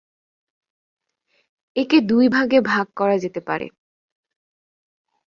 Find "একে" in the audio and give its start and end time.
1.75-1.97